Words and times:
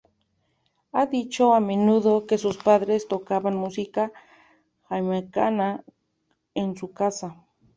Ha 0.93 1.05
dicho 1.05 1.53
a 1.53 1.59
menudo 1.59 2.25
que 2.25 2.39
sus 2.39 2.57
padres 2.57 3.07
tocaban 3.07 3.55
música 3.55 4.11
jamaicana 4.89 5.83
en 6.55 6.75
su 6.75 6.91
casa. 6.91 7.37